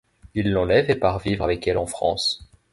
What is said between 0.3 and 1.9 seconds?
Il l'enlève et part vivre avec elle en